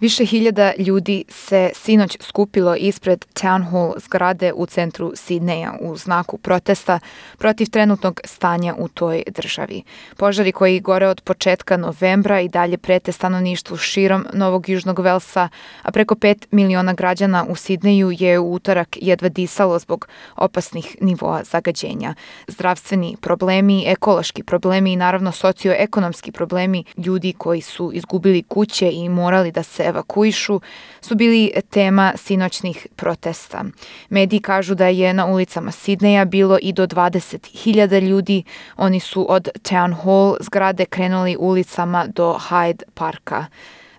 Više 0.00 0.24
hiljada 0.24 0.72
ljudi 0.78 1.24
se 1.28 1.70
sinoć 1.74 2.16
skupilo 2.20 2.76
ispred 2.76 3.24
Town 3.34 3.70
Hall 3.70 3.94
zgrade 3.96 4.52
u 4.52 4.66
centru 4.66 5.12
Sidneja 5.16 5.78
u 5.80 5.96
znaku 5.96 6.38
protesta 6.38 7.00
protiv 7.38 7.70
trenutnog 7.70 8.20
stanja 8.24 8.74
u 8.78 8.88
toj 8.88 9.22
državi. 9.26 9.82
Požari 10.16 10.52
koji 10.52 10.80
gore 10.80 11.08
od 11.08 11.20
početka 11.20 11.76
novembra 11.76 12.40
i 12.40 12.48
dalje 12.48 12.78
prete 12.78 13.12
stanovništvu 13.12 13.76
širom 13.76 14.26
Novog 14.32 14.68
Južnog 14.68 14.98
Velsa, 14.98 15.48
a 15.82 15.92
preko 15.92 16.14
5 16.14 16.46
miliona 16.50 16.92
građana 16.92 17.46
u 17.48 17.56
Sidneju 17.56 18.10
je 18.18 18.38
u 18.38 18.52
utorak 18.52 18.96
jedva 19.00 19.28
disalo 19.28 19.78
zbog 19.78 20.08
opasnih 20.36 20.96
nivoa 21.00 21.44
zagađenja. 21.44 22.14
Zdravstveni 22.46 23.16
problemi, 23.20 23.84
ekološki 23.86 24.42
problemi 24.42 24.92
i 24.92 24.96
naravno 24.96 25.32
socioekonomski 25.32 26.32
problemi 26.32 26.84
ljudi 26.96 27.32
koji 27.38 27.60
su 27.60 27.90
izgubili 27.94 28.42
kuće 28.42 28.90
i 28.92 29.08
morali 29.08 29.52
da 29.52 29.62
se 29.62 29.87
evakuišu 29.88 30.60
su 31.00 31.14
bili 31.14 31.52
tema 31.70 32.12
sinoćnih 32.16 32.86
protesta. 32.96 33.64
Mediji 34.08 34.40
kažu 34.40 34.74
da 34.74 34.86
je 34.86 35.14
na 35.14 35.26
ulicama 35.26 35.70
Sidneja 35.70 36.24
bilo 36.24 36.58
i 36.62 36.72
do 36.72 36.86
20.000 36.86 38.00
ljudi. 38.08 38.42
Oni 38.76 39.00
su 39.00 39.26
od 39.32 39.48
Town 39.62 39.94
Hall 40.02 40.36
zgrade 40.40 40.84
krenuli 40.84 41.36
ulicama 41.38 42.06
do 42.06 42.38
Hyde 42.48 42.82
Parka. 42.94 43.46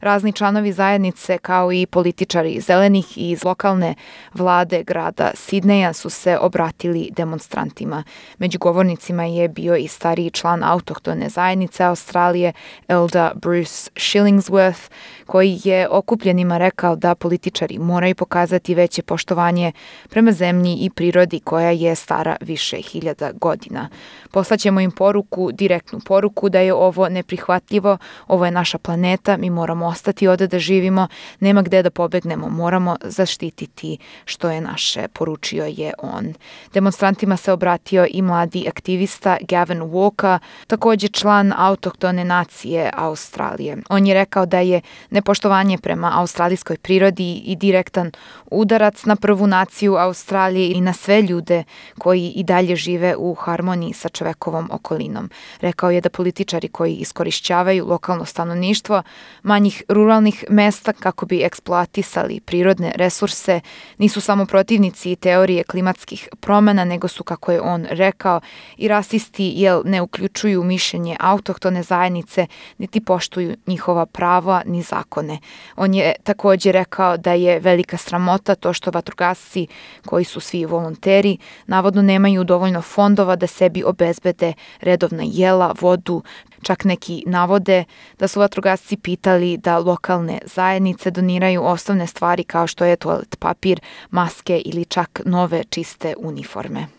Razni 0.02 0.34
članovi 0.34 0.72
zajednice 0.72 1.38
kao 1.38 1.72
i 1.72 1.86
političari 1.86 2.60
zelenih 2.60 3.18
i 3.18 3.30
iz 3.32 3.44
lokalne 3.44 3.96
vlade 4.34 4.84
grada 4.84 5.32
Sidneja 5.36 5.94
su 5.94 6.10
se 6.10 6.38
obratili 6.38 7.10
demonstrantima. 7.16 8.04
Među 8.38 8.60
govornicima 8.60 9.24
je 9.24 9.48
bio 9.48 9.76
i 9.76 9.88
stariji 9.88 10.32
član 10.32 10.64
autohtone 10.64 11.30
zajednice 11.30 11.84
Australije 11.84 12.54
Elda 12.88 13.32
Bruce 13.36 13.92
Shillingsworth 13.96 14.90
koji 15.26 15.60
je 15.64 15.88
okupljenima 15.90 16.58
rekao 16.58 16.96
da 16.96 17.16
političari 17.16 17.80
moraju 17.80 18.16
pokazati 18.16 18.76
veće 18.76 19.02
poštovanje 19.02 19.72
prema 20.10 20.32
zemlji 20.32 20.78
i 20.82 20.90
prirodi 20.90 21.40
koja 21.40 21.70
je 21.70 21.96
stara 21.96 22.36
više 22.42 22.78
hiljada 22.78 23.32
godina. 23.32 23.90
Poslaćemo 24.32 24.80
im 24.80 24.92
poruku, 24.92 25.52
direktnu 25.52 26.00
poruku 26.06 26.50
da 26.50 26.60
je 26.60 26.74
ovo 26.74 27.10
neprihvatljivo, 27.10 27.98
ovo 28.28 28.46
je 28.46 28.52
naša 28.52 28.78
planeta, 28.78 29.38
mi 29.38 29.50
moramo 29.50 29.89
ostati 29.90 30.28
ovde 30.28 30.48
da 30.48 30.60
živimo, 30.60 31.08
nema 31.40 31.62
gde 31.62 31.84
da 31.84 31.90
pobegnemo, 31.90 32.50
moramo 32.50 32.96
zaštititi 33.04 33.98
što 34.26 34.50
je 34.50 34.62
naše, 34.62 35.08
poručio 35.08 35.66
je 35.66 35.94
on. 35.98 36.34
Demonstrantima 36.74 37.38
se 37.38 37.52
obratio 37.52 38.08
i 38.10 38.22
mladi 38.22 38.66
aktivista 38.68 39.38
Gavin 39.42 39.82
Walker, 39.82 40.40
takođe 40.68 41.08
član 41.08 41.54
autohtone 41.58 42.26
nacije 42.26 42.92
Australije. 42.96 43.78
On 43.90 44.08
je 44.08 44.14
rekao 44.14 44.46
da 44.46 44.60
je 44.60 44.82
nepoštovanje 45.10 45.78
prema 45.78 46.12
australijskoj 46.16 46.78
prirodi 46.78 47.34
i 47.46 47.56
direktan 47.56 48.12
udarac 48.52 49.06
na 49.06 49.16
prvu 49.16 49.48
naciju 49.48 49.96
Australije 49.96 50.72
i 50.72 50.82
na 50.82 50.94
sve 50.94 51.22
ljude 51.22 51.64
koji 51.98 52.34
i 52.36 52.44
dalje 52.44 52.76
žive 52.76 53.16
u 53.16 53.34
harmoniji 53.34 53.94
sa 53.94 54.10
čovekovom 54.10 54.70
okolinom. 54.72 55.30
Rekao 55.62 55.92
je 55.92 56.02
da 56.02 56.10
političari 56.10 56.68
koji 56.68 56.96
iskorišćavaju 56.96 57.88
lokalno 57.88 58.26
stanovništvo 58.26 59.04
manjih 59.44 59.79
ruralnih 59.88 60.46
mesta 60.50 60.94
kako 60.94 61.26
bi 61.26 61.44
eksploatisali 61.44 62.40
prirodne 62.40 62.92
resurse 62.96 63.62
nisu 63.98 64.22
samo 64.22 64.46
protivnici 64.46 65.16
teorije 65.16 65.64
klimatskih 65.64 66.30
promena, 66.40 66.86
nego 66.86 67.08
su, 67.08 67.24
kako 67.24 67.52
je 67.52 67.62
on 67.62 67.86
rekao, 67.90 68.42
i 68.78 68.88
rasisti 68.88 69.54
jer 69.56 69.82
ne 69.86 70.02
uključuju 70.02 70.64
mišljenje 70.64 71.18
autohtone 71.20 71.84
zajednice, 71.84 72.48
niti 72.78 73.02
poštuju 73.02 73.56
njihova 73.68 74.06
prava 74.06 74.64
ni 74.66 74.82
zakone. 74.82 75.40
On 75.76 75.94
je 75.94 76.14
takođe 76.24 76.72
rekao 76.72 77.18
da 77.18 77.34
je 77.34 77.60
velika 77.60 77.98
sramota 77.98 78.56
to 78.56 78.74
što 78.74 78.92
vatrogasci, 78.92 79.68
koji 80.06 80.26
su 80.26 80.40
svi 80.40 80.66
volonteri, 80.66 81.38
navodno 81.68 82.02
nemaju 82.02 82.44
dovoljno 82.44 82.82
fondova 82.82 83.36
da 83.36 83.48
sebi 83.48 83.84
obezbede 83.84 84.54
redovna 84.82 85.24
jela, 85.26 85.76
vodu, 85.82 86.24
Čak 86.62 86.86
neki 86.86 87.24
navode 87.26 87.84
da 88.20 88.28
su 88.28 88.40
vatrogasci 88.40 88.98
pitali 88.98 89.58
da 89.58 89.78
lokalne 89.78 90.40
zajednice 90.46 91.12
doniraju 91.12 91.64
osnovne 91.64 92.08
stvari 92.08 92.44
kao 92.44 92.68
što 92.68 92.86
je 92.86 92.96
toalet 92.96 93.36
papir, 93.40 93.82
maske 94.12 94.62
ili 94.66 94.86
čak 94.86 95.22
nove 95.26 95.64
čiste 95.64 96.14
uniforme. 96.18 96.99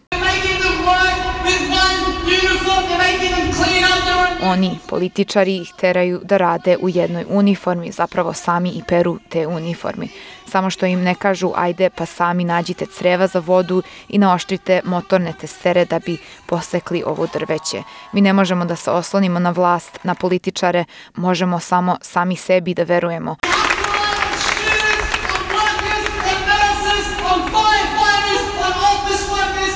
Oni, 4.42 4.78
političari, 4.88 5.56
ih 5.56 5.72
teraju 5.76 6.20
da 6.24 6.36
rade 6.36 6.76
u 6.82 6.88
jednoj 6.88 7.24
uniformi, 7.28 7.92
zapravo 7.92 8.32
sami 8.32 8.70
i 8.70 8.82
peru 8.88 9.18
te 9.28 9.46
uniformi. 9.46 10.08
Samo 10.46 10.70
što 10.70 10.86
im 10.86 11.02
ne 11.02 11.14
kažu 11.14 11.52
ajde 11.54 11.90
pa 11.90 12.06
sami 12.06 12.44
nađite 12.44 12.86
creva 12.86 13.26
za 13.26 13.38
vodu 13.38 13.82
i 14.08 14.18
naoštrite 14.18 14.80
motorne 14.84 15.32
testere 15.40 15.84
da 15.84 15.98
bi 15.98 16.18
posekli 16.46 17.02
ovo 17.06 17.26
drveće. 17.32 17.82
Mi 18.12 18.20
ne 18.20 18.32
možemo 18.32 18.64
da 18.64 18.76
se 18.76 18.90
oslonimo 18.90 19.38
na 19.38 19.50
vlast, 19.50 19.98
na 20.02 20.14
političare, 20.14 20.84
možemo 21.16 21.58
samo 21.58 21.96
sami 22.02 22.36
sebi 22.36 22.74
da 22.74 22.82
verujemo. 22.82 23.36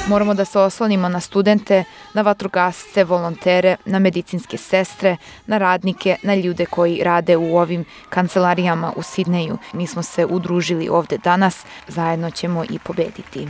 Moramo 0.09 0.35
da 0.35 0.45
se 0.45 0.59
oslonimo 0.59 1.09
na 1.09 1.21
studente, 1.21 1.85
na 2.15 2.23
vatrogasce, 2.23 3.05
volontere, 3.05 3.77
na 3.85 3.99
medicinske 3.99 4.57
sestre, 4.57 5.17
na 5.47 5.59
radnike, 5.59 6.17
na 6.23 6.35
ljude 6.35 6.67
koji 6.67 7.01
rade 7.05 7.37
u 7.37 7.57
ovim 7.57 7.85
kancelarijama 8.09 8.93
u 8.97 9.03
Sidneju. 9.03 9.59
Mi 9.73 9.87
smo 9.87 10.03
se 10.03 10.27
udružili 10.27 10.89
ovde 10.89 11.19
danas, 11.19 11.65
zajedno 11.89 12.31
ćemo 12.31 12.65
i 12.65 12.79
pobediti. 12.79 13.49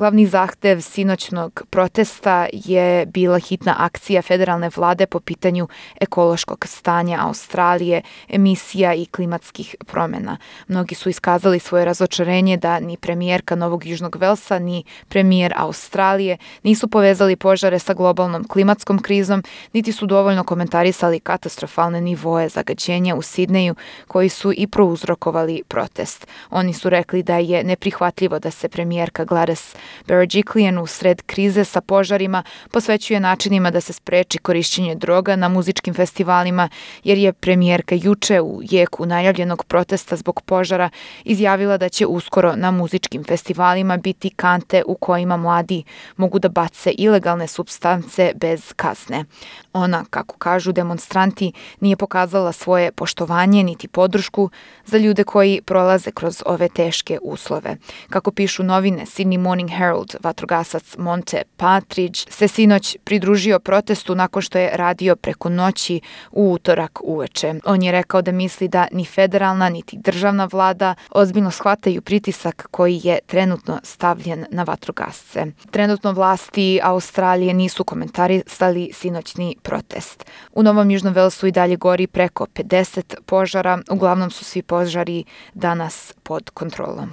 Glavni 0.00 0.26
zahtev 0.26 0.80
sinoćnog 0.80 1.62
protesta 1.70 2.46
je 2.52 3.06
bila 3.06 3.38
hitna 3.38 3.74
akcija 3.78 4.22
federalne 4.22 4.70
vlade 4.76 5.06
po 5.06 5.20
pitanju 5.20 5.68
ekološkog 6.00 6.66
stanja 6.66 7.18
Australije, 7.20 8.02
emisija 8.28 8.94
i 8.94 9.06
klimatskih 9.06 9.76
promena. 9.86 10.36
Mnogi 10.68 10.94
su 10.94 11.08
iskazali 11.08 11.58
svoje 11.58 11.84
razočarenje 11.84 12.56
da 12.56 12.80
ni 12.80 12.96
premijerka 12.96 13.54
Novog 13.54 13.86
Južnog 13.86 14.16
Velsa 14.16 14.58
ni 14.58 14.84
premijer 15.08 15.52
Australije 15.56 16.38
nisu 16.62 16.88
povezali 16.88 17.36
požare 17.36 17.78
sa 17.78 17.94
globalnom 17.94 18.48
klimatskom 18.48 18.98
krizom, 18.98 19.44
niti 19.72 19.92
su 19.92 20.06
dovoljno 20.06 20.44
komentarisali 20.44 21.20
katastrofalne 21.20 22.00
nivoe 22.00 22.48
zagađenja 22.48 23.14
u 23.14 23.22
Sidneju 23.22 23.74
koji 24.06 24.28
su 24.28 24.52
i 24.56 24.66
prouzrokovali 24.66 25.62
protest. 25.68 26.26
Oni 26.50 26.72
su 26.72 26.90
rekli 26.90 27.22
da 27.22 27.36
je 27.36 27.64
neprihvatljivo 27.64 28.38
da 28.38 28.50
se 28.50 28.68
premijerka 28.68 29.24
Gladys 29.24 29.76
Berejiklian 30.06 30.78
u 30.78 30.86
sred 30.86 31.22
krize 31.22 31.64
sa 31.64 31.80
požarima 31.80 32.42
posvećuje 32.70 33.20
načinima 33.20 33.70
da 33.70 33.80
se 33.80 33.92
spreči 33.92 34.38
korišćenje 34.38 34.94
droga 34.94 35.36
na 35.36 35.48
muzičkim 35.48 35.94
festivalima, 35.94 36.68
jer 37.04 37.18
je 37.18 37.32
premijerka 37.32 37.94
juče 37.94 38.40
u 38.40 38.60
jeku 38.62 39.06
najavljenog 39.06 39.64
protesta 39.64 40.16
zbog 40.16 40.40
požara 40.40 40.90
izjavila 41.24 41.76
da 41.76 41.88
će 41.88 42.06
uskoro 42.06 42.56
na 42.56 42.70
muzičkim 42.70 43.24
festivalima 43.24 43.96
biti 43.96 44.30
kante 44.30 44.82
u 44.86 44.94
kojima 44.94 45.36
mladi 45.36 45.82
mogu 46.16 46.38
da 46.38 46.48
bace 46.48 46.90
ilegalne 46.90 47.46
substance 47.46 48.32
bez 48.34 48.72
kazne. 48.76 49.24
Ona, 49.72 50.04
kako 50.10 50.36
kažu 50.36 50.72
demonstranti, 50.72 51.52
nije 51.80 51.96
pokazala 51.96 52.52
svoje 52.52 52.92
poštovanje 52.92 53.62
niti 53.62 53.88
podršku 53.88 54.50
za 54.86 54.98
ljude 54.98 55.24
koji 55.24 55.62
prolaze 55.62 56.10
kroz 56.10 56.42
ove 56.46 56.68
teške 56.68 57.18
uslove. 57.22 57.76
Kako 58.10 58.30
pišu 58.30 58.62
novine 58.62 59.06
Sydney 59.06 59.38
Morning 59.38 59.70
Herald, 59.80 60.14
vatrogasac 60.22 60.96
Monte 60.98 61.42
Patridge, 61.56 62.20
se 62.28 62.48
sinoć 62.48 62.96
pridružio 63.04 63.58
protestu 63.58 64.14
nakon 64.14 64.42
što 64.42 64.58
je 64.58 64.70
radio 64.76 65.16
preko 65.16 65.48
noći 65.48 66.00
u 66.32 66.52
utorak 66.52 66.98
uveče. 67.02 67.54
On 67.64 67.82
je 67.82 67.92
rekao 67.92 68.22
da 68.22 68.32
misli 68.32 68.68
da 68.68 68.86
ni 68.92 69.04
federalna 69.04 69.68
niti 69.68 69.98
državna 69.98 70.48
vlada 70.52 70.94
ozbiljno 71.10 71.50
shvataju 71.50 72.02
pritisak 72.02 72.66
koji 72.70 73.00
je 73.04 73.18
trenutno 73.26 73.80
stavljen 73.82 74.46
na 74.50 74.62
vatrogasce. 74.62 75.46
Trenutno 75.70 76.12
vlasti 76.12 76.80
Australije 76.82 77.54
nisu 77.54 77.84
komentarisali 77.84 78.90
sinoćni 78.92 79.56
protest. 79.62 80.26
U 80.52 80.62
Novom 80.62 80.90
Južnom 80.90 81.14
Velsu 81.14 81.46
i 81.46 81.52
dalje 81.52 81.76
gori 81.76 82.06
preko 82.06 82.46
50 82.54 83.14
požara, 83.26 83.78
uglavnom 83.90 84.30
su 84.30 84.44
svi 84.44 84.62
požari 84.62 85.24
danas 85.54 86.14
pod 86.22 86.50
kontrolom. 86.50 87.12